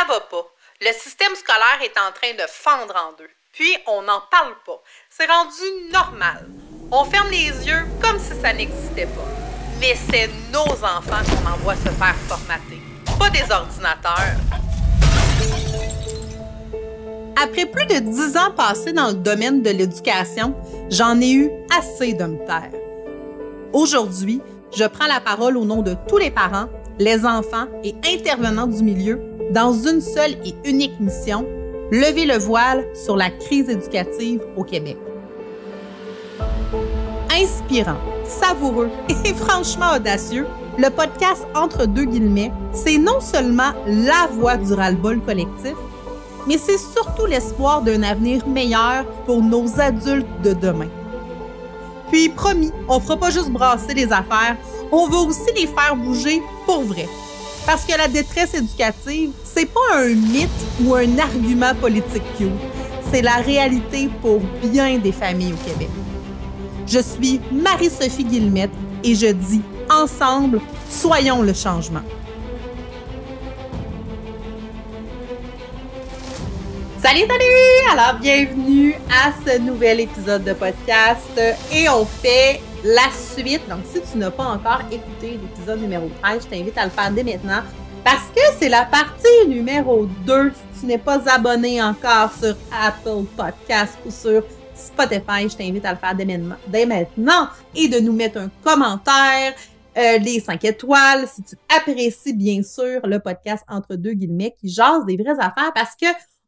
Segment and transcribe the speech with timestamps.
[0.00, 0.46] Ça va pas.
[0.80, 3.28] Le système scolaire est en train de fendre en deux.
[3.52, 4.82] Puis, on n'en parle pas.
[5.10, 6.48] C'est rendu normal.
[6.90, 9.28] On ferme les yeux comme si ça n'existait pas.
[9.78, 12.80] Mais c'est nos enfants qu'on envoie se faire formater,
[13.18, 14.38] pas des ordinateurs.
[17.36, 20.54] Après plus de dix ans passés dans le domaine de l'éducation,
[20.88, 22.72] j'en ai eu assez de me taire.
[23.74, 24.40] Aujourd'hui,
[24.74, 28.82] je prends la parole au nom de tous les parents, les enfants et intervenants du
[28.82, 31.44] milieu dans une seule et unique mission,
[31.90, 34.96] lever le voile sur la crise éducative au Québec.
[37.32, 38.90] Inspirant, savoureux
[39.24, 40.46] et franchement audacieux,
[40.78, 45.74] le podcast Entre deux guillemets, c'est non seulement la voix du ras-le-bol collectif,
[46.46, 50.88] mais c'est surtout l'espoir d'un avenir meilleur pour nos adultes de demain.
[52.10, 54.56] Puis, promis, on fera pas juste brasser les affaires,
[54.92, 57.08] on va aussi les faire bouger pour vrai.
[57.66, 60.48] Parce que la détresse éducative, c'est pas un mythe
[60.82, 62.48] ou un argument politique cute.
[63.12, 65.88] C'est la réalité pour bien des familles au Québec.
[66.86, 68.70] Je suis Marie-Sophie Guillemette
[69.04, 72.02] et je dis ensemble, soyons le changement.
[77.02, 77.92] Salut, salut!
[77.92, 81.40] Alors, bienvenue à ce nouvel épisode de podcast
[81.72, 83.68] et on fait la suite.
[83.68, 87.10] Donc, si tu n'as pas encore écouté l'épisode numéro 13, je t'invite à le faire
[87.10, 87.62] dès maintenant
[88.04, 90.52] parce que c'est la partie numéro 2.
[90.72, 94.42] Si tu n'es pas abonné encore sur Apple Podcast ou sur
[94.74, 96.14] Spotify, je t'invite à le faire
[96.68, 99.54] dès maintenant, et de nous mettre un commentaire,
[99.98, 104.68] euh, les 5 étoiles, si tu apprécies bien sûr le podcast entre deux guillemets qui
[104.68, 106.06] jase des vraies affaires parce que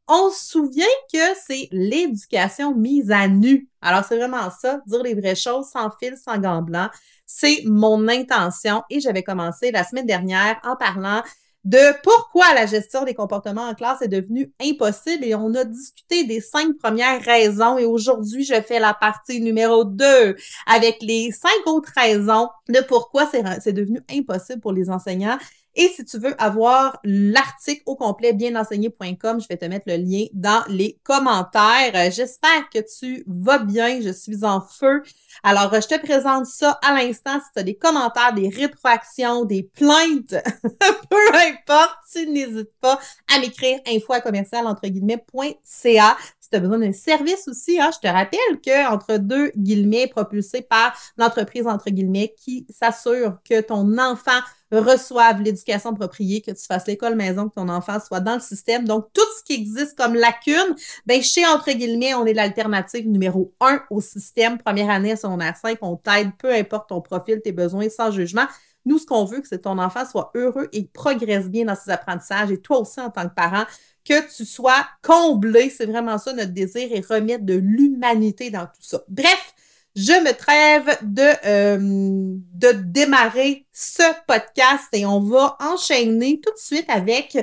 [0.08, 3.68] on se souvient que c'est l'éducation mise à nu.
[3.80, 6.90] Alors, c'est vraiment ça, dire les vraies choses sans fil, sans gants blancs.
[7.26, 11.22] C'est mon intention et j'avais commencé la semaine dernière en parlant
[11.64, 16.24] de pourquoi la gestion des comportements en classe est devenue impossible et on a discuté
[16.24, 20.34] des cinq premières raisons et aujourd'hui, je fais la partie numéro deux
[20.66, 23.28] avec les cinq autres raisons de pourquoi
[23.60, 25.38] c'est devenu impossible pour les enseignants
[25.74, 30.26] et si tu veux avoir l'article au complet, bienenseigné.com, je vais te mettre le lien
[30.34, 31.92] dans les commentaires.
[31.94, 34.00] Euh, j'espère que tu vas bien.
[34.02, 35.02] Je suis en feu.
[35.42, 37.40] Alors, je te présente ça à l'instant.
[37.40, 40.34] Si tu as des commentaires, des rétroactions, des plaintes,
[41.10, 42.98] peu importe, tu n'hésites pas
[43.34, 46.16] à m'écrire info à commercial entre guillemets.ca
[46.52, 50.62] tu as besoin d'un service aussi, hein, je te rappelle que entre deux guillemets, propulsé
[50.62, 54.40] par l'entreprise entre guillemets qui s'assure que ton enfant
[54.78, 58.86] reçoive l'éducation appropriée, que tu fasses l'école maison, que ton enfant soit dans le système.
[58.86, 60.74] Donc, tout ce qui existe comme lacune,
[61.06, 64.58] ben, chez entre guillemets, on est l'alternative numéro un au système.
[64.58, 68.46] Première année, secondaire 5, on t'aide, peu importe ton profil, tes besoins, sans jugement.
[68.84, 71.90] Nous, ce qu'on veut, c'est que ton enfant soit heureux et progresse bien dans ses
[71.90, 72.50] apprentissages.
[72.50, 73.64] Et toi aussi, en tant que parent,
[74.04, 75.70] que tu sois comblé.
[75.70, 79.02] C'est vraiment ça notre désir et remettre de l'humanité dans tout ça.
[79.08, 79.54] Bref,
[79.94, 86.58] je me trêve de, euh, de démarrer ce podcast et on va enchaîner tout de
[86.58, 87.36] suite avec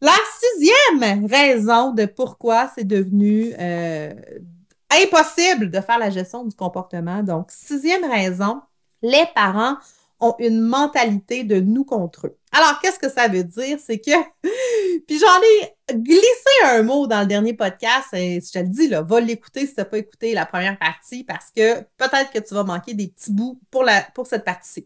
[0.00, 4.12] la sixième raison de pourquoi c'est devenu euh,
[4.90, 7.22] impossible de faire la gestion du comportement.
[7.22, 8.60] Donc, sixième raison,
[9.02, 9.76] les parents
[10.22, 12.38] ont une mentalité de nous contre eux.
[12.52, 13.78] Alors, qu'est-ce que ça veut dire?
[13.84, 14.10] C'est que,
[15.06, 18.88] puis j'en ai glissé un mot dans le dernier podcast, et je te le dis,
[18.88, 22.54] va l'écouter si tu n'as pas écouté la première partie, parce que peut-être que tu
[22.54, 24.84] vas manquer des petits bouts pour, la, pour cette partie-ci.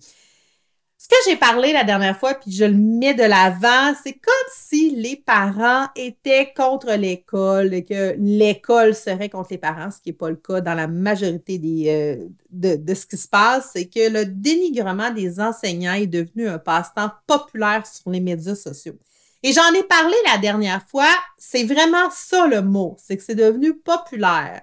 [1.07, 4.51] Ce que j'ai parlé la dernière fois, puis je le mets de l'avant, c'est comme
[4.53, 10.09] si les parents étaient contre l'école et que l'école serait contre les parents, ce qui
[10.09, 13.71] n'est pas le cas dans la majorité des, euh, de, de, ce qui se passe,
[13.75, 18.99] c'est que le dénigrement des enseignants est devenu un passe-temps populaire sur les médias sociaux.
[19.45, 23.37] Et j'en ai parlé la dernière fois, c'est vraiment ça le mot, c'est que c'est
[23.37, 24.61] devenu populaire.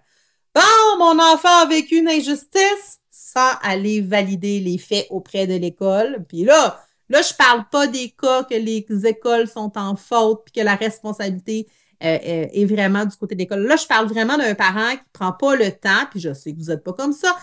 [0.54, 3.00] Bon, mon enfant a vécu une injustice,
[3.34, 6.26] sans aller valider les faits auprès de l'école.
[6.28, 6.80] Puis là,
[7.10, 10.76] là, je parle pas des cas que les écoles sont en faute puis que la
[10.76, 11.68] responsabilité
[12.04, 13.66] euh, euh, est vraiment du côté de l'école.
[13.66, 16.60] Là, je parle vraiment d'un parent qui prend pas le temps, puis je sais que
[16.60, 17.36] vous n'êtes pas comme ça,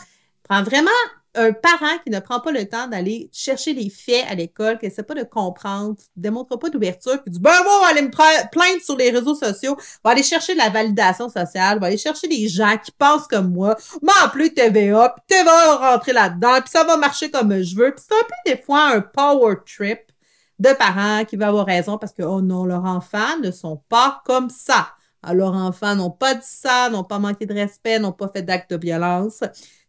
[0.43, 0.91] prend vraiment
[1.35, 4.87] un parent qui ne prend pas le temps d'aller chercher les faits à l'école, qui
[4.87, 8.03] essaie pas de comprendre, ne démontre pas d'ouverture, qui dit ben moi, on va aller
[8.03, 11.99] me plaindre sur les réseaux sociaux, va aller chercher de la validation sociale, va aller
[11.99, 16.71] chercher des gens qui pensent comme moi, m'appeler TVA, puis TVA va rentrer là-dedans, puis
[16.71, 17.95] ça va marcher comme je veux.
[17.95, 20.01] Puis c'est un peu des fois un power trip
[20.59, 24.21] de parents qui va avoir raison parce que oh non, leurs enfants ne sont pas
[24.25, 24.89] comme ça.
[25.23, 28.71] Alors, enfants n'ont pas dit ça, n'ont pas manqué de respect, n'ont pas fait d'actes
[28.71, 29.43] de violence.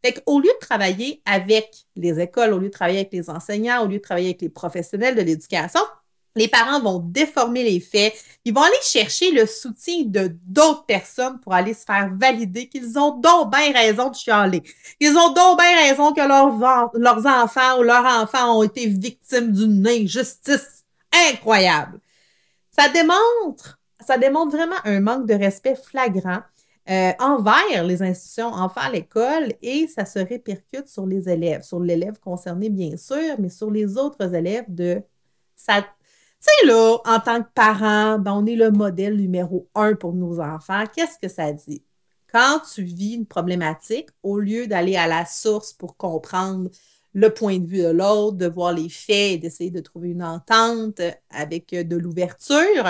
[0.04, 3.84] Fait qu'au lieu de travailler avec les écoles, au lieu de travailler avec les enseignants,
[3.84, 5.82] au lieu de travailler avec les professionnels de l'éducation,
[6.36, 8.14] Les parents vont déformer les faits.
[8.46, 12.98] Ils vont aller chercher le soutien de d'autres personnes pour aller se faire valider qu'ils
[12.98, 14.64] ont donc bien raison de chialer.
[15.00, 19.52] Ils ont donc bien raison que leurs, leurs enfants ou leurs enfants ont été victimes
[19.52, 20.86] d'une injustice
[21.30, 22.00] incroyable.
[22.72, 26.40] Ça démontre, ça démontre vraiment un manque de respect flagrant
[26.92, 32.20] euh, envers les institutions, envers l'école, et ça se répercute sur les élèves, sur l'élève
[32.20, 35.02] concerné bien sûr, mais sur les autres élèves de
[35.68, 35.74] tu
[36.40, 40.40] sais, là, en tant que parent, ben, on est le modèle numéro un pour nos
[40.40, 40.84] enfants.
[40.94, 41.84] Qu'est-ce que ça dit?
[42.32, 46.70] Quand tu vis une problématique, au lieu d'aller à la source pour comprendre
[47.14, 51.02] le point de vue de l'autre, de voir les faits d'essayer de trouver une entente
[51.30, 52.86] avec de l'ouverture,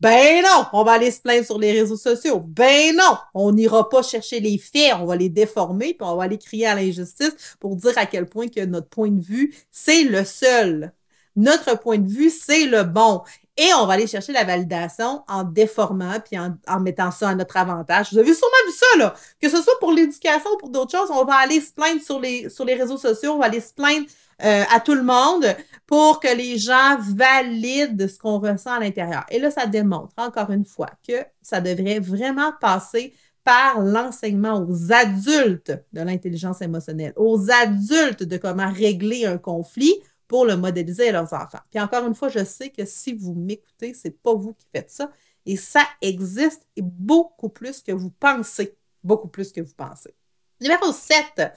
[0.00, 2.40] ben non, on va aller se plaindre sur les réseaux sociaux.
[2.40, 6.24] Ben non, on n'ira pas chercher les faits, on va les déformer, puis on va
[6.24, 10.04] aller crier à l'injustice pour dire à quel point que notre point de vue, c'est
[10.04, 10.92] le seul
[11.36, 13.22] notre point de vue, c'est le bon.
[13.56, 17.56] Et on va aller chercher la validation en déformant puis en, mettant ça à notre
[17.56, 18.12] avantage.
[18.12, 19.14] Vous avez sûrement vu ça, là.
[19.40, 22.20] Que ce soit pour l'éducation ou pour d'autres choses, on va aller se plaindre sur
[22.20, 24.06] les, sur les réseaux sociaux, on va aller se plaindre
[24.42, 25.44] euh, à tout le monde
[25.90, 29.26] pour que les gens valident ce qu'on ressent à l'intérieur.
[29.28, 34.92] Et là, ça démontre, encore une fois, que ça devrait vraiment passer par l'enseignement aux
[34.92, 39.92] adultes de l'intelligence émotionnelle, aux adultes de comment régler un conflit
[40.28, 41.58] pour le modéliser à leurs enfants.
[41.72, 44.92] Puis encore une fois, je sais que si vous m'écoutez, c'est pas vous qui faites
[44.92, 45.10] ça.
[45.44, 48.76] Et ça existe beaucoup plus que vous pensez.
[49.02, 50.14] Beaucoup plus que vous pensez.
[50.60, 51.50] Numéro 7.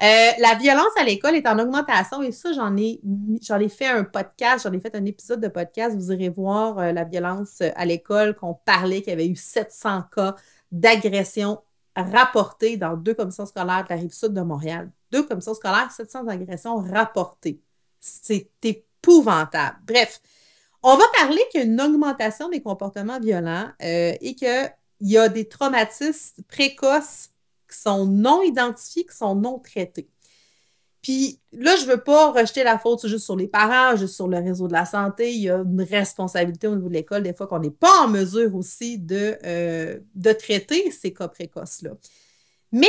[0.00, 3.00] Euh, la violence à l'école est en augmentation et ça, j'en ai,
[3.68, 5.96] fait un podcast, j'en ai fait un épisode de podcast.
[5.96, 10.04] Vous irez voir euh, la violence à l'école qu'on parlait, qu'il y avait eu 700
[10.14, 10.34] cas
[10.70, 11.60] d'agression
[11.94, 14.90] rapportés dans deux commissions scolaires de la rive sud de Montréal.
[15.10, 17.60] Deux commissions scolaires, 700 agressions rapportées.
[18.00, 19.76] C'est épouvantable.
[19.86, 20.20] Bref,
[20.82, 25.16] on va parler qu'il y a une augmentation des comportements violents euh, et qu'il y
[25.18, 27.31] a des traumatismes précoces
[27.72, 30.08] qui sont non identifiés, qui sont non traités.
[31.02, 34.28] Puis là, je ne veux pas rejeter la faute juste sur les parents, juste sur
[34.28, 35.32] le réseau de la santé.
[35.32, 38.08] Il y a une responsabilité au niveau de l'école, des fois qu'on n'est pas en
[38.08, 41.90] mesure aussi de, euh, de traiter ces cas précoces-là.
[42.70, 42.86] Mais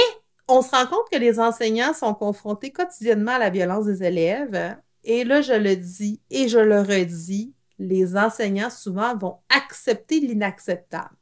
[0.47, 4.75] on se rend compte que les enseignants sont confrontés quotidiennement à la violence des élèves
[5.03, 11.15] et là, je le dis et je le redis, les enseignants souvent vont accepter l'inacceptable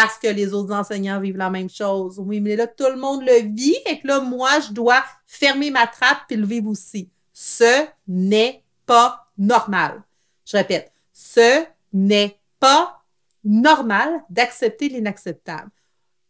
[0.00, 2.20] parce que les autres enseignants vivent la même chose.
[2.20, 5.72] Oui, mais là, tout le monde le vit, et que là, moi, je dois fermer
[5.72, 7.10] ma trappe et le vivre aussi.
[7.32, 10.04] Ce n'est pas normal.
[10.46, 13.02] Je répète, ce n'est pas
[13.42, 15.72] normal d'accepter l'inacceptable.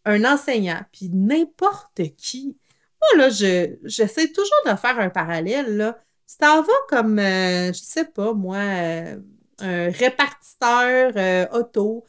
[0.06, 2.56] Un enseignant, puis n'importe qui,
[3.02, 5.98] moi, là, j'essaie toujours de faire un parallèle, là.
[6.26, 9.18] Tu t'en vas comme, euh, je sais pas, moi, euh,
[9.58, 12.06] un répartiteur euh, auto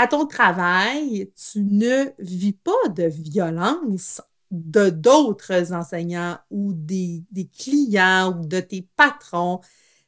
[0.00, 7.46] à ton travail, tu ne vis pas de violence de d'autres enseignants ou des, des,
[7.46, 9.60] clients ou de tes patrons.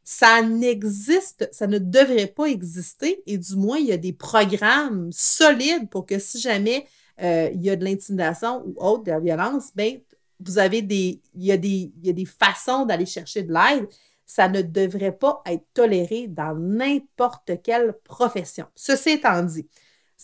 [0.02, 5.10] Ça n'existe, ça ne devrait pas exister et du moins, il y a des programmes
[5.12, 6.86] solides pour que si jamais
[7.20, 10.00] il y a de l'intimidation ou autre, de la violence, ben,
[10.40, 13.52] vous avez des, il y a des, il y a des façons d'aller chercher de
[13.52, 13.86] l'aide.
[14.24, 18.64] Ça ne devrait pas être toléré dans n'importe quelle profession.
[18.74, 19.68] Ceci étant dit,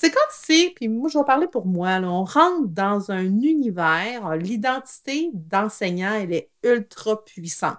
[0.01, 4.37] c'est comme si, puis moi je vais parler pour moi, on rentre dans un univers,
[4.37, 7.79] l'identité d'enseignant, elle est ultra puissante.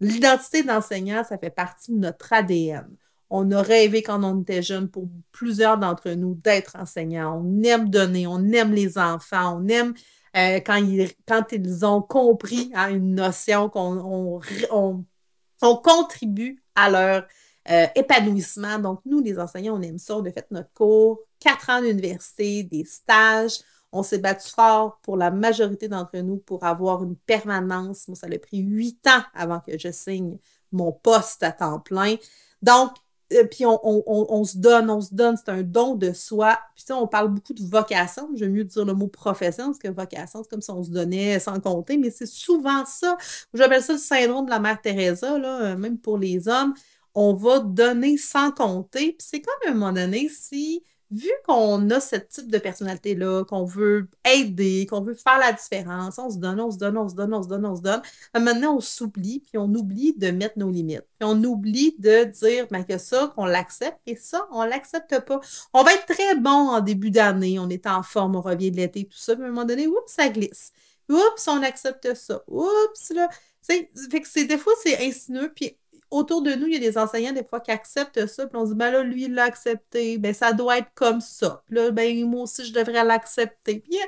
[0.00, 2.88] L'identité d'enseignant, ça fait partie de notre ADN.
[3.28, 7.38] On a rêvé quand on était jeune, pour plusieurs d'entre nous, d'être enseignant.
[7.44, 9.92] On aime donner, on aime les enfants, on aime
[10.38, 17.26] euh, quand, ils, quand ils ont compris une notion qu'on on, contribue à leur
[17.68, 18.78] euh, épanouissement.
[18.78, 20.16] Donc, nous, les enseignants, on aime ça.
[20.16, 23.58] On a fait notre cours, quatre ans d'université, des stages.
[23.92, 28.06] On s'est battu fort pour la majorité d'entre nous pour avoir une permanence.
[28.08, 30.38] Moi, ça a pris huit ans avant que je signe
[30.72, 32.16] mon poste à temps plein.
[32.62, 32.90] Donc,
[33.32, 36.58] euh, puis on, se donne, on se donne, c'est un don de soi.
[36.74, 40.42] Puis on parle beaucoup de vocation, j'aime mieux dire le mot profession, parce que vocation,
[40.42, 43.18] c'est comme si on se donnait sans compter, mais c'est souvent ça.
[43.52, 46.74] J'appelle ça le syndrome de la mère Teresa, là, euh, même pour les hommes.
[47.14, 49.12] On va donner sans compter.
[49.12, 53.44] Puis c'est comme à un moment donné, si vu qu'on a ce type de personnalité-là,
[53.44, 57.08] qu'on veut aider, qu'on veut faire la différence, on se donne, on se donne, on
[57.08, 58.02] se donne, on se donne, on se donne.
[58.34, 61.06] Maintenant, on s'oublie, puis on oublie de mettre nos limites.
[61.18, 65.40] Puis on oublie de dire ben, que ça, qu'on l'accepte, et ça, on l'accepte pas.
[65.72, 68.76] On va être très bon en début d'année, on est en forme, on revient de
[68.76, 70.72] l'été, tout ça, puis à un moment donné, oups, ça glisse.
[71.08, 72.42] Oups, on accepte ça.
[72.48, 73.28] Oups, là.
[73.62, 75.76] fait que des fois, c'est insinueux, puis
[76.10, 78.64] autour de nous, il y a des enseignants, des fois, qui acceptent ça, puis on
[78.64, 81.62] se dit, ben là, lui, il l'a accepté, ben ça doit être comme ça.
[81.66, 83.80] Puis là, ben moi aussi, je devrais l'accepter.
[83.80, 83.98] Puis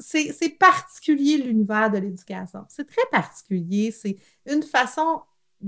[0.00, 2.64] c'est particulier, l'univers de l'éducation.
[2.68, 3.90] C'est très particulier.
[3.90, 4.16] C'est
[4.46, 5.22] une façon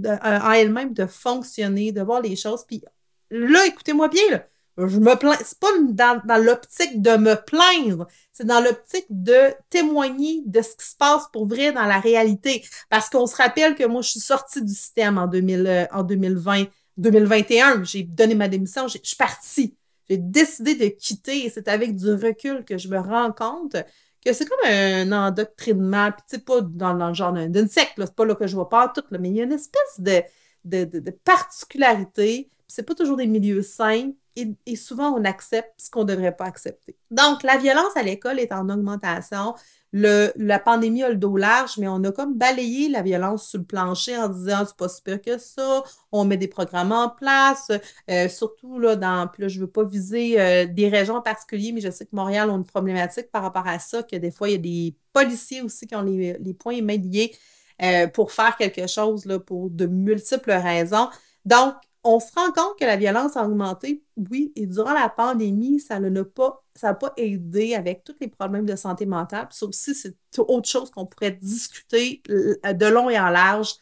[0.04, 2.64] euh, en elle-même de fonctionner, de voir les choses.
[2.64, 2.82] Puis
[3.30, 4.46] là, écoutez-moi bien, là,
[4.88, 5.36] je me plains.
[5.44, 10.76] C'est pas dans, dans l'optique de me plaindre, c'est dans l'optique de témoigner de ce
[10.76, 12.64] qui se passe pour vrai dans la réalité.
[12.88, 16.02] Parce qu'on se rappelle que moi, je suis sortie du système en, 2000, euh, en
[16.02, 16.64] 2020,
[16.96, 17.84] 2021.
[17.84, 19.76] J'ai donné ma démission, je suis partie.
[20.08, 23.76] J'ai décidé de quitter et c'est avec du recul que je me rends compte
[24.24, 28.14] que c'est comme un endoctrinement, puis tu sais, pas dans, le genre d'une secte, c'est
[28.14, 30.22] pas là que je vois pas tout, mais il y a une espèce de,
[30.64, 36.04] de, de particularité, c'est pas toujours des milieux sains, et, souvent on accepte ce qu'on
[36.04, 36.96] ne devrait pas accepter.
[37.10, 39.54] Donc, la violence à l'école est en augmentation.
[39.92, 43.58] Le, la pandémie a le dos large, mais on a comme balayé la violence sur
[43.58, 47.08] le plancher en disant c'est pas si pire que ça, on met des programmes en
[47.08, 47.72] place,
[48.08, 51.72] euh, surtout là, dans, puis là, je veux pas viser euh, des régions en particulier,
[51.72, 54.48] mais je sais que Montréal a une problématique par rapport à ça, que des fois,
[54.48, 57.34] il y a des policiers aussi qui ont les, les points et liés
[57.82, 61.08] euh, pour faire quelque chose là, pour de multiples raisons.
[61.44, 65.80] Donc, on se rend compte que la violence a augmenté, oui, et durant la pandémie,
[65.80, 69.48] ça n'a pas, aidé avec tous les problèmes de santé mentale.
[69.50, 73.74] ça aussi, c'est autre chose qu'on pourrait discuter euh, de long et en large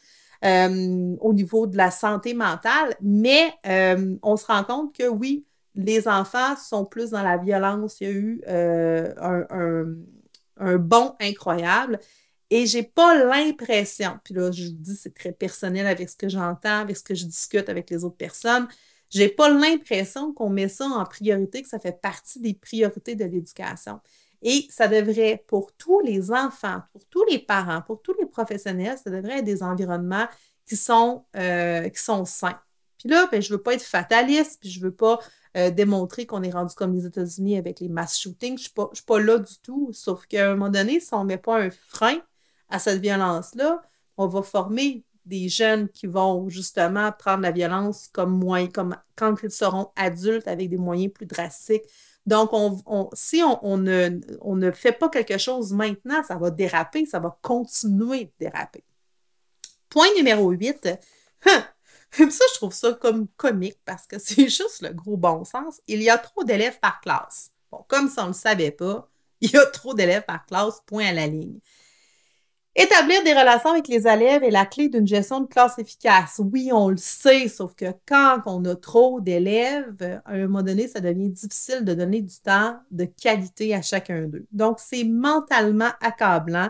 [0.44, 2.96] euh, au niveau de la santé mentale.
[3.00, 5.44] Mais euh, on se rend compte que oui,
[5.76, 8.00] les enfants sont plus dans la violence.
[8.00, 9.84] Il y a eu un, un,
[10.58, 12.00] un bond incroyable.
[12.50, 16.28] Et j'ai pas l'impression, puis là, je vous dis, c'est très personnel avec ce que
[16.28, 18.66] j'entends, avec ce que je discute avec les autres personnes.
[19.10, 23.24] J'ai pas l'impression qu'on met ça en priorité, que ça fait partie des priorités de
[23.24, 24.00] l'éducation.
[24.42, 28.96] Et ça devrait, pour tous les enfants, pour tous les parents, pour tous les professionnels,
[29.02, 30.26] ça devrait être des environnements
[30.66, 32.58] qui sont, euh, qui sont sains.
[32.98, 35.18] Puis là, ben, je veux pas être fataliste, puis je veux pas
[35.56, 38.58] euh, démontrer qu'on est rendu comme les États-Unis avec les mass shootings.
[38.58, 39.90] Je ne suis, pas là du tout.
[39.92, 42.20] Sauf qu'à un moment donné, si on ne met pas un frein
[42.68, 43.82] à cette violence-là,
[44.16, 49.34] on va former des jeunes qui vont justement prendre la violence comme moyen, comme quand
[49.42, 51.84] ils seront adultes avec des moyens plus drastiques.
[52.26, 57.38] Donc, on, si on, ne, fait pas quelque chose maintenant, ça va déraper, ça va
[57.40, 58.84] continuer de déraper.
[59.88, 60.88] Point numéro 8.
[61.46, 61.64] Hein,
[62.12, 65.80] ça, je trouve ça comme comique parce que c'est juste le gros bon sens.
[65.86, 67.50] Il y a trop d'élèves par classe.
[67.70, 69.08] Bon, comme si on ne le savait pas,
[69.40, 71.60] il y a trop d'élèves par classe, point à la ligne.
[72.80, 76.40] Établir des relations avec les élèves est la clé d'une gestion de classe efficace.
[76.52, 80.86] Oui, on le sait, sauf que quand on a trop d'élèves, à un moment donné,
[80.86, 84.46] ça devient difficile de donner du temps de qualité à chacun d'eux.
[84.52, 86.68] Donc, c'est mentalement accablant.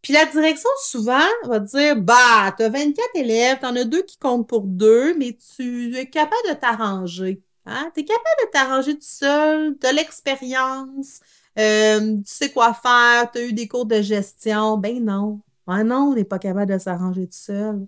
[0.00, 4.02] Puis la direction, souvent, va dire Bah, tu as 24 élèves, tu en as deux
[4.04, 7.42] qui comptent pour deux, mais tu es capable de t'arranger.
[7.66, 7.90] Hein?
[7.96, 11.18] Tu es capable de t'arranger tout seul, de l'expérience,
[11.58, 14.78] euh, tu sais quoi faire, tu as eu des cours de gestion?
[14.78, 15.40] Ben non.
[15.66, 17.86] Ben non, on n'est pas capable de s'arranger tout seul.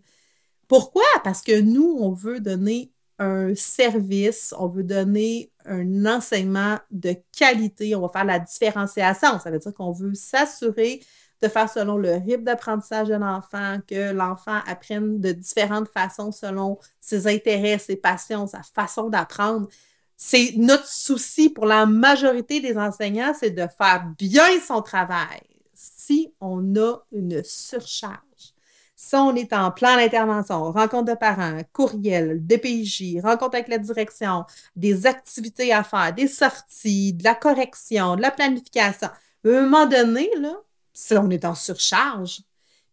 [0.68, 1.04] Pourquoi?
[1.24, 7.94] Parce que nous, on veut donner un service, on veut donner un enseignement de qualité,
[7.94, 9.38] on va faire la différenciation.
[9.38, 11.00] Ça veut dire qu'on veut s'assurer
[11.42, 16.78] de faire selon le rythme d'apprentissage de l'enfant, que l'enfant apprenne de différentes façons selon
[17.00, 19.68] ses intérêts, ses passions, sa façon d'apprendre
[20.16, 25.42] c'est notre souci pour la majorité des enseignants, c'est de faire bien son travail.
[25.74, 28.54] Si on a une surcharge,
[28.96, 34.44] si on est en plan d'intervention, rencontre de parents, courriel, DPJ, rencontre avec la direction,
[34.76, 39.86] des activités à faire, des sorties, de la correction, de la planification, à un moment
[39.86, 40.54] donné, là,
[40.92, 42.40] si on est en surcharge,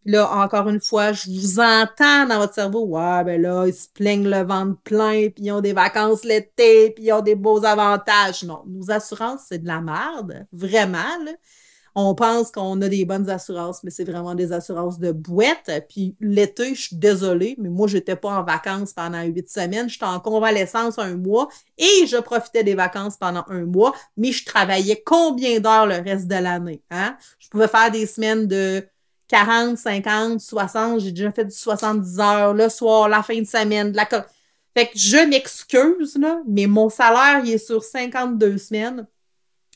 [0.04, 2.86] là, encore une fois, je vous entends dans votre cerveau.
[2.86, 6.90] Ouais, ben là, ils se plaignent le ventre plein, puis ils ont des vacances l'été,
[6.90, 8.42] puis ils ont des beaux avantages.
[8.44, 10.46] Non, nos assurances, c'est de la merde.
[10.52, 11.32] Vraiment, là.
[11.94, 15.70] On pense qu'on a des bonnes assurances, mais c'est vraiment des assurances de boîte.
[15.90, 19.90] Puis l'été, je suis désolée, mais moi, j'étais pas en vacances pendant huit semaines.
[19.90, 24.44] J'étais en convalescence un mois et je profitais des vacances pendant un mois, mais je
[24.46, 26.82] travaillais combien d'heures le reste de l'année?
[26.90, 27.16] Hein?
[27.38, 28.86] Je pouvais faire des semaines de
[29.32, 33.90] 40, 50, 60, j'ai déjà fait du 70 heures le soir, la fin de semaine,
[33.90, 39.06] de la Fait que je m'excuse, là, mais mon salaire, il est sur 52 semaines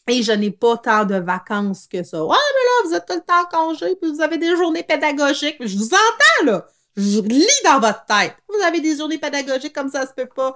[0.08, 2.18] et je n'ai pas tant de vacances que ça.
[2.18, 4.82] Ah, mais là, vous êtes tout le temps en congé, puis vous avez des journées
[4.82, 5.56] pédagogiques.
[5.60, 6.66] Je vous entends, là.
[6.94, 8.36] Je lis dans votre tête.
[8.48, 10.54] Vous avez des journées pédagogiques comme ça, ça se peut pas.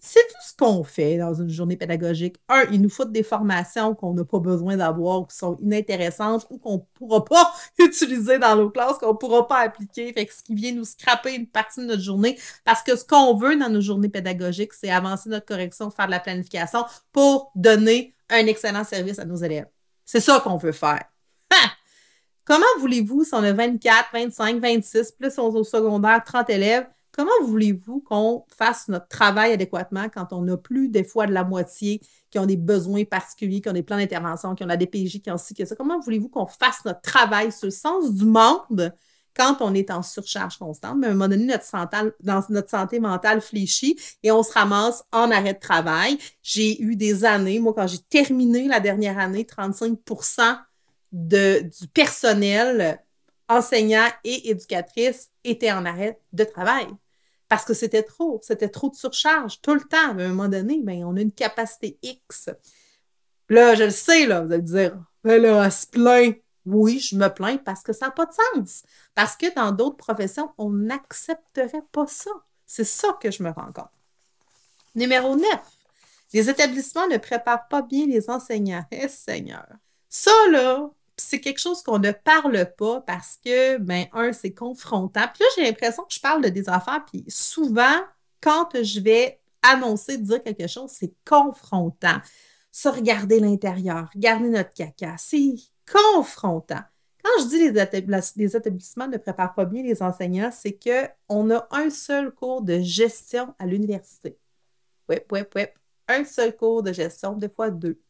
[0.00, 2.36] C'est tout ce qu'on fait dans une journée pédagogique.
[2.48, 6.58] Un, ils nous foutent des formations qu'on n'a pas besoin d'avoir, qui sont inintéressantes ou
[6.58, 10.12] qu'on ne pourra pas utiliser dans nos classes, qu'on ne pourra pas appliquer.
[10.12, 12.38] Fait que ce qui vient nous scraper une partie de notre journée.
[12.64, 16.12] Parce que ce qu'on veut dans nos journées pédagogiques, c'est avancer notre correction, faire de
[16.12, 19.68] la planification pour donner un excellent service à nos élèves.
[20.04, 21.04] C'est ça qu'on veut faire.
[22.48, 26.86] Comment voulez-vous, si on a 24, 25, 26, plus on au secondaire, 30 élèves,
[27.18, 31.42] Comment voulez-vous qu'on fasse notre travail adéquatement quand on n'a plus des fois de la
[31.42, 35.20] moitié qui ont des besoins particuliers, qui ont des plans d'intervention, qui ont la DPJ,
[35.20, 35.74] qui ont ci, que ça?
[35.74, 38.94] Comment voulez-vous qu'on fasse notre travail sur le sens du monde
[39.36, 40.96] quand on est en surcharge constante?
[41.00, 44.52] Mais à un moment donné, notre santé, dans notre santé mentale fléchit et on se
[44.52, 46.18] ramasse en arrêt de travail.
[46.40, 50.56] J'ai eu des années, moi, quand j'ai terminé la dernière année, 35%
[51.10, 53.02] de, du personnel
[53.48, 56.86] enseignant et éducatrice était en arrêt de travail
[57.48, 59.96] parce que c'était trop, c'était trop de surcharge tout le temps.
[59.96, 62.50] À un moment donné, ben, on a une capacité X.
[63.48, 66.36] Là, je le sais, là, vous allez dire, ben là, elle se plaint.
[66.66, 68.82] Oui, je me plains parce que ça n'a pas de sens.
[69.14, 72.30] Parce que dans d'autres professions, on n'accepterait pas ça.
[72.66, 73.88] C'est ça que je me rends compte.
[74.94, 75.44] Numéro 9.
[76.34, 78.84] Les établissements ne préparent pas bien les enseignants.
[78.90, 79.66] Eh, Seigneur.
[80.10, 85.26] Ça, là, c'est quelque chose qu'on ne parle pas parce que, ben, un, c'est confrontant.
[85.34, 88.00] Puis là, j'ai l'impression que je parle de des affaires, puis souvent,
[88.40, 92.18] quand je vais annoncer, dire quelque chose, c'est confrontant.
[92.70, 95.54] Ça, regarder l'intérieur, regarder notre caca, c'est
[95.90, 96.82] confrontant.
[97.22, 101.66] Quand je dis les, les établissements ne préparent pas bien les enseignants, c'est qu'on a
[101.72, 104.38] un seul cours de gestion à l'université.
[105.08, 105.62] Oui, oui, oui.
[106.06, 108.00] Un seul cours de gestion, des fois deux.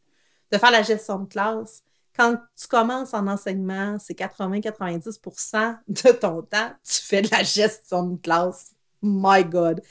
[0.51, 1.83] De faire la gestion de classe,
[2.19, 8.03] quand tu commences en enseignement, c'est 80-90% de ton temps, tu fais de la gestion
[8.03, 8.73] de classe.
[9.01, 9.81] My God.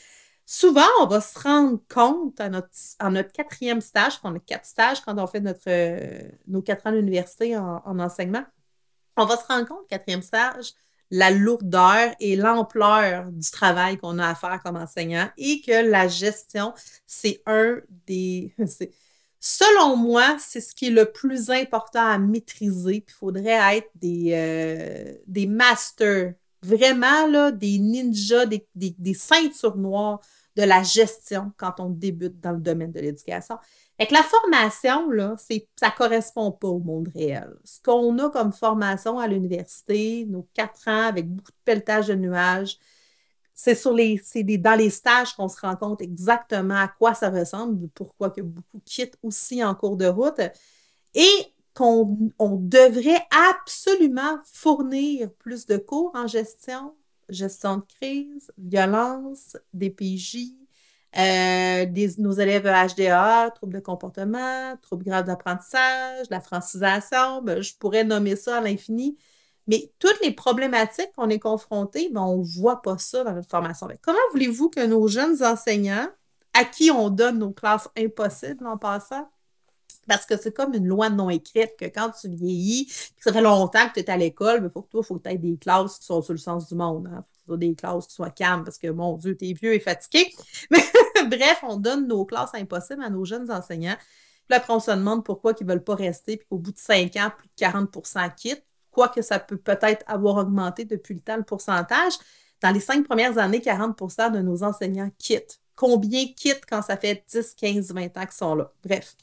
[0.45, 5.19] Souvent, on va se rendre compte à notre, quatrième stage, on a quatre stages quand
[5.19, 8.45] on fait notre, euh, nos quatre ans d'université en, enseignement,
[9.17, 10.75] on va se rendre compte, quatrième stage,
[11.11, 16.09] la lourdeur et l'ampleur du travail qu'on a à faire comme enseignant et que la
[16.09, 16.75] gestion,
[17.07, 18.55] c'est un des...
[19.41, 23.05] Selon moi, c'est ce qui est le plus important à maîtriser.
[23.07, 30.21] il faudrait être des, euh, des masters, vraiment là, des ninjas, des, des, ceintures noires
[30.57, 33.57] de la gestion quand on débute dans le domaine de l'éducation.
[34.01, 37.55] Et que la formation, là, ça ne correspond pas au monde réel.
[37.65, 42.15] Ce qu'on a comme formation à l'université, nos quatre ans avec beaucoup de pelletage de
[42.15, 42.79] nuages,
[43.61, 44.23] c'est sur les,
[44.59, 48.81] dans les stages qu'on se rend compte exactement à quoi ça ressemble, pourquoi que beaucoup
[48.85, 50.41] quittent aussi en cours de route,
[51.13, 56.95] et qu'on devrait absolument fournir plus de cours en gestion,
[57.29, 60.55] gestion de crise, violence, DPJ,
[61.19, 61.87] euh,
[62.19, 68.37] nos élèves HDA, troubles de comportement, troubles graves d'apprentissage, la francisation, ben, je pourrais nommer
[68.37, 69.19] ça à l'infini.
[69.69, 73.49] Mais toutes les problématiques qu'on est confrontés, ben, on ne voit pas ça dans notre
[73.49, 73.87] formation.
[74.03, 76.09] comment voulez-vous que nos jeunes enseignants,
[76.55, 79.29] à qui on donne nos classes impossibles en passant,
[80.09, 83.43] parce que c'est comme une loi non écrite que quand tu vieillis, que ça fait
[83.43, 85.59] longtemps que tu es à l'école, faut que toi, il faut que tu aies des
[85.59, 87.07] classes qui sont sur le sens du monde.
[87.13, 87.25] Hein.
[87.47, 90.33] faut des classes qui soient calmes parce que, mon Dieu, tu es vieux et fatigué.
[90.71, 90.83] Mais
[91.29, 93.97] bref, on donne nos classes impossibles à nos jeunes enseignants.
[94.49, 96.79] Puis après, on se demande pourquoi ils ne veulent pas rester, puis qu'au bout de
[96.79, 98.65] cinq ans, plus de 40% quittent
[98.99, 102.15] quoique ça peut peut-être avoir augmenté depuis le temps le pourcentage.
[102.61, 105.61] Dans les cinq premières années, 40% de nos enseignants quittent.
[105.77, 108.73] Combien quittent quand ça fait 10, 15, 20 ans qu'ils sont là?
[108.85, 109.15] Bref,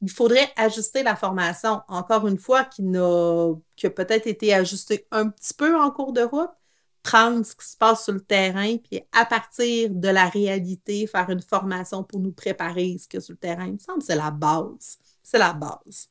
[0.00, 5.06] il faudrait ajuster la formation, encore une fois, qui, a, qui a peut-être été ajustée
[5.12, 6.50] un petit peu en cours de route,
[7.04, 11.30] prendre ce qui se passe sur le terrain, puis à partir de la réalité, faire
[11.30, 13.66] une formation pour nous préparer ce a sur le terrain.
[13.66, 14.98] Il me semble que c'est la base.
[15.22, 16.08] C'est la base.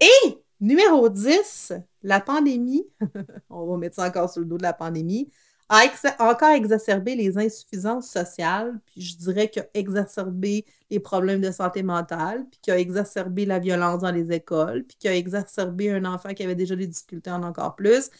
[0.00, 1.72] Et Numéro 10,
[2.04, 2.86] la pandémie,
[3.50, 5.28] on va mettre ça encore sur le dos de la pandémie,
[5.68, 5.82] a
[6.20, 11.82] encore exacerbé les insuffisances sociales, puis je dirais qu'il a exacerbé les problèmes de santé
[11.82, 16.04] mentale, puis qu'il a exacerbé la violence dans les écoles, puis qu'il a exacerbé un
[16.04, 18.10] enfant qui avait déjà des difficultés en encore plus.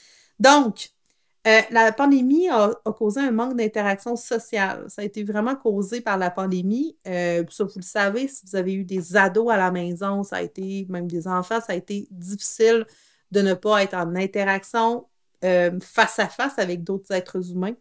[0.41, 0.91] Donc,
[1.45, 4.85] euh, la pandémie a, causé un manque d'interaction sociale.
[4.89, 6.97] Ça a été vraiment causé par la pandémie.
[7.09, 10.37] Euh, ça, vous le savez, si vous avez eu des ados à la maison, ça
[10.37, 12.87] a été, même des enfants, ça a été difficile
[13.33, 15.09] de ne pas être en interaction
[15.43, 17.75] euh, face à face avec d'autres êtres humains.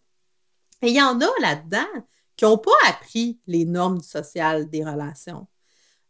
[0.81, 2.01] Et il y en a là-dedans
[2.35, 5.45] qui n'ont pas appris les normes sociales des relations.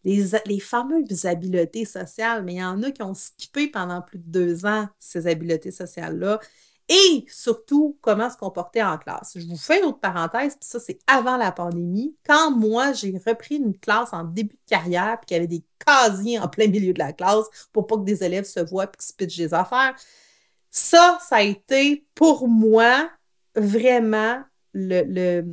[0.06, 4.18] Les, les, fameuses habiletés sociales, mais il y en a qui ont skippé pendant plus
[4.20, 6.40] de deux ans ces habiletés sociales-là
[6.92, 9.32] et surtout comment se comporter en classe.
[9.36, 12.18] Je vous fais une autre parenthèse, puis ça, c'est avant la pandémie.
[12.28, 15.64] Quand moi, j'ai repris une classe en début de carrière, puis qu'il y avait des
[15.86, 18.98] casiers en plein milieu de la classe pour pas que des élèves se voient et
[18.98, 19.96] qu'ils se pitchent des affaires,
[20.70, 23.10] ça, ça a été pour moi
[23.56, 25.44] vraiment le,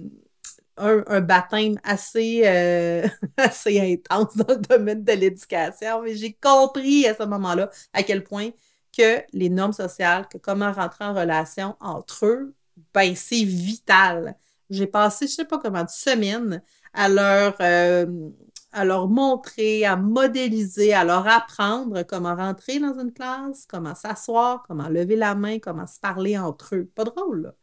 [0.77, 6.03] un, baptême assez, euh, assez intense dans le domaine de l'éducation.
[6.03, 8.51] Mais j'ai compris à ce moment-là à quel point
[8.99, 12.55] que les normes sociales, que comment rentrer en relation entre eux,
[12.93, 14.37] ben c'est vital.
[14.71, 18.31] J'ai passé, je ne sais pas comment, une semaine à leur, euh,
[18.73, 24.65] à leur montrer, à modéliser, à leur apprendre comment rentrer dans une classe, comment s'asseoir,
[24.67, 26.91] comment lever la main, comment se parler entre eux.
[26.95, 27.55] Pas drôle.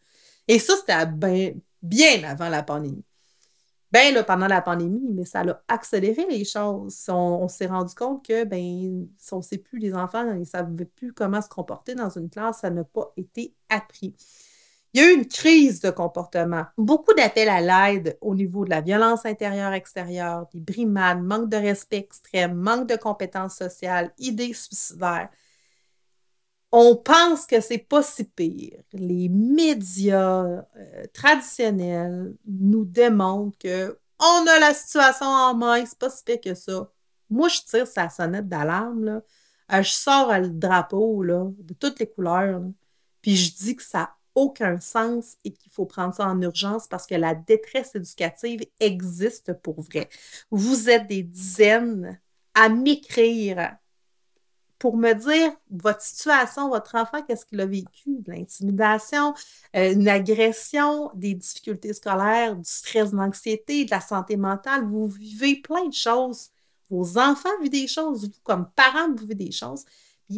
[0.47, 3.03] Et ça, c'était bien, bien avant la pandémie.
[3.95, 7.05] Ben là, pendant la pandémie, mais ça a accéléré les choses.
[7.07, 10.43] On, s'est rendu compte que, ben, si on ne sait plus, les enfants, ils ne
[10.43, 14.13] savaient plus comment se comporter dans une classe, ça n'a pas été appris.
[14.93, 18.69] Il y a eu une crise de comportement, beaucoup d'appels à l'aide au niveau de
[18.69, 25.29] la violence intérieure-extérieure, des brimades, manque de respect extrême, manque de compétences sociales, idées suicidaires
[26.71, 28.79] on pense que c'est pas si pire.
[28.93, 30.63] Les médias euh,
[31.13, 36.53] traditionnels nous démontrent que on a la situation en main, c'est pas si pire que
[36.53, 36.91] ça.
[37.29, 39.21] Moi, je tire sa sonnette d'alarme.
[39.71, 42.61] Euh, je sors le drapeau de toutes les couleurs,
[43.21, 46.87] puis je dis que ça n'a aucun sens et qu'il faut prendre ça en urgence
[46.87, 50.09] parce que la détresse éducative existe pour vrai.
[50.51, 52.19] Vous êtes des dizaines
[52.53, 53.77] à m'écrire
[54.79, 59.33] pour me dire votre situation, votre enfant, qu'est-ce qu'il a vécu, de l'intimidation,
[59.75, 64.85] euh, une agression, des difficultés scolaires, du stress, de l'anxiété, de la santé mentale.
[64.85, 66.49] Vous vivez plein de choses.
[66.89, 69.85] Vos enfants vivent des choses, vous, comme parents, vous vivez des choses.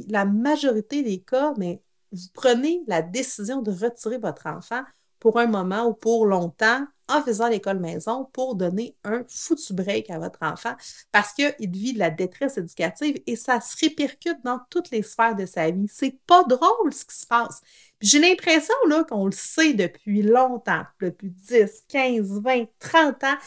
[0.10, 4.84] La majorité des cas, mais vous prenez la décision de retirer votre enfant
[5.20, 10.10] pour un moment ou pour longtemps en faisant l'école maison pour donner un foutu break
[10.10, 10.76] à votre enfant
[11.12, 15.36] parce qu'il vit de la détresse éducative et ça se répercute dans toutes les sphères
[15.36, 15.88] de sa vie.
[15.90, 17.62] C'est pas drôle ce qui se passe.
[18.02, 18.74] J'ai l'impression
[19.10, 23.38] qu'on le sait depuis longtemps, depuis 10, 15, 20, 30 ans.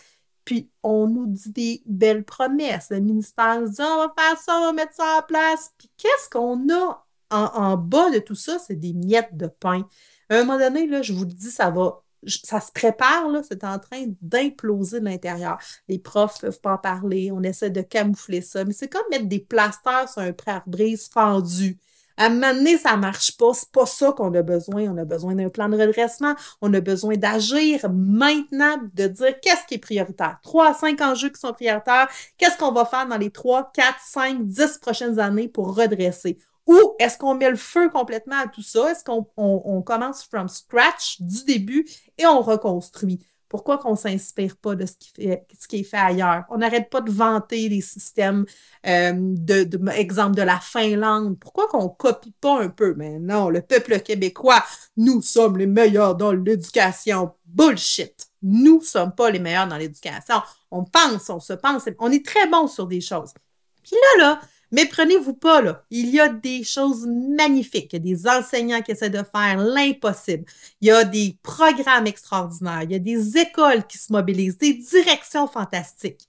[0.44, 2.88] Puis on nous dit des belles promesses.
[2.90, 5.72] Le ministère nous dit on va faire ça, on va mettre ça en place.
[5.78, 8.58] Puis qu'est-ce qu'on a en, bas de tout ça?
[8.58, 9.86] C'est des miettes de pain.
[10.28, 13.64] À un moment donné, je vous le dis, ça va ça se prépare, là, c'est
[13.64, 15.58] en train d'imploser l'intérieur.
[15.88, 19.02] Les profs ne peuvent pas en parler, on essaie de camoufler ça, mais c'est comme
[19.10, 21.78] mettre des plasters sur un pare-brise fendu.
[22.16, 23.54] À un moment donné, ça marche pas.
[23.54, 24.82] C'est pas ça qu'on a besoin.
[24.90, 26.34] On a besoin d'un plan de redressement.
[26.60, 30.38] On a besoin d'agir maintenant, de dire qu'est-ce qui est prioritaire.
[30.42, 32.08] Trois à cinq enjeux qui sont prioritaires.
[32.36, 36.36] Qu'est-ce qu'on va faire dans les trois, quatre, cinq, dix prochaines années pour redresser?
[36.70, 38.92] Ou est-ce qu'on met le feu complètement à tout ça?
[38.92, 41.84] Est-ce qu'on commence from scratch du début
[42.16, 43.26] et on reconstruit?
[43.48, 46.44] Pourquoi qu'on ne s'inspire pas de ce qui, est fait ailleurs?
[46.48, 48.46] On n'arrête pas de vanter les systèmes,
[48.86, 51.36] euh, de, exemple de la Finlande.
[51.40, 52.94] Pourquoi qu'on ne copie pas un peu?
[52.96, 54.62] Mais non, le peuple québécois,
[54.96, 57.34] nous sommes les meilleurs dans l'éducation.
[57.46, 58.28] Bullshit!
[58.42, 60.36] Nous ne sommes pas les meilleurs dans l'éducation.
[60.70, 63.34] On pense, on se pense, on est très bons sur des choses.
[63.82, 64.40] Puis là, là,
[64.72, 65.84] mais prenez-vous pas, là.
[65.90, 67.92] Il y a des choses magnifiques.
[67.92, 70.44] Il y a des enseignants qui essaient de faire l'impossible.
[70.80, 72.82] Il y a des programmes extraordinaires.
[72.82, 76.28] Il y a des écoles qui se mobilisent, des directions fantastiques.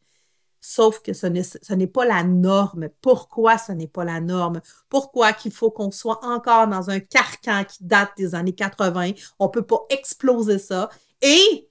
[0.59, 1.25] Sauf que ce
[1.73, 2.89] n'est pas la norme.
[3.01, 4.61] Pourquoi ce n'est pas la norme?
[4.89, 9.11] Pourquoi qu'il faut qu'on soit encore dans un carcan qui date des années 80?
[9.39, 10.89] On ne peut pas exploser ça
[11.21, 11.67] et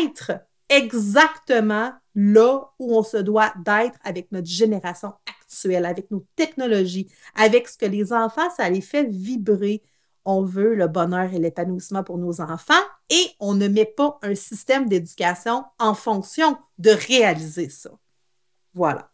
[0.00, 0.32] être
[0.72, 7.68] exactement là où on se doit d'être avec notre génération actuelle, avec nos technologies, avec
[7.68, 9.82] ce que les enfants, ça les fait vibrer.
[10.24, 12.74] On veut le bonheur et l'épanouissement pour nos enfants
[13.10, 17.90] et on ne met pas un système d'éducation en fonction de réaliser ça.
[18.72, 19.10] Voilà.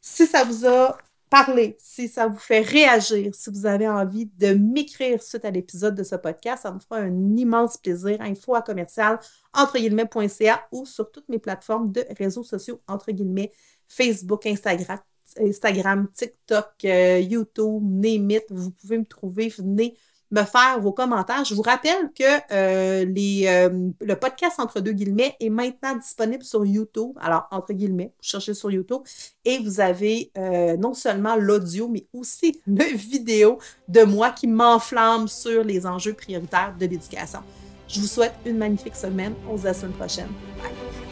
[0.00, 0.96] Si ça vous a
[1.30, 5.94] parler, si ça vous fait réagir, si vous avez envie de m'écrire suite à l'épisode
[5.94, 8.20] de ce podcast, ça me fera un immense plaisir.
[8.20, 9.18] Info à commercial
[9.54, 13.52] entre guillemets.ca ou sur toutes mes plateformes de réseaux sociaux entre guillemets,
[13.88, 19.96] Facebook, Instagram, TikTok, euh, YouTube, name Vous pouvez me trouver, venez
[20.30, 21.44] me faire vos commentaires.
[21.44, 26.44] Je vous rappelle que euh, les, euh, le podcast entre deux guillemets est maintenant disponible
[26.44, 27.12] sur YouTube.
[27.20, 29.00] Alors, entre guillemets, vous cherchez sur YouTube
[29.44, 35.28] et vous avez euh, non seulement l'audio, mais aussi le vidéo de moi qui m'enflamme
[35.28, 37.40] sur les enjeux prioritaires de l'éducation.
[37.88, 39.34] Je vous souhaite une magnifique semaine.
[39.48, 40.28] On se voit la semaine prochaine.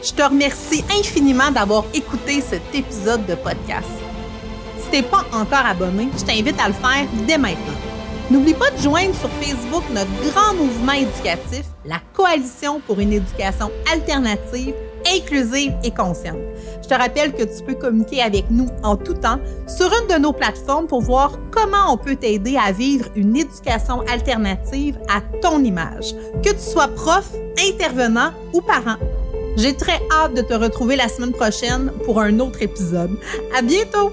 [0.03, 3.87] Je te remercie infiniment d'avoir écouté cet épisode de podcast.
[4.79, 7.86] Si tu n'es pas encore abonné, je t'invite à le faire dès maintenant
[8.29, 13.71] N'oublie pas de joindre sur Facebook notre grand mouvement éducatif, la Coalition pour une éducation
[13.91, 14.73] alternative,
[15.05, 16.35] inclusive et consciente.
[16.83, 20.19] Je te rappelle que tu peux communiquer avec nous en tout temps sur une de
[20.19, 25.63] nos plateformes pour voir comment on peut t'aider à vivre une éducation alternative à ton
[25.63, 26.13] image,
[26.43, 27.31] que tu sois prof,
[27.65, 28.97] intervenant ou parent.
[29.55, 33.17] J'ai très hâte de te retrouver la semaine prochaine pour un autre épisode.
[33.57, 34.11] À bientôt!